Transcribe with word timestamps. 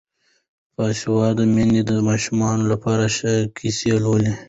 باسواده 0.75 1.43
میندې 1.55 1.81
د 1.87 1.91
ماشومانو 2.07 2.63
لپاره 2.71 3.05
ښې 3.15 3.33
کیسې 3.57 3.91
لولي. 4.03 4.33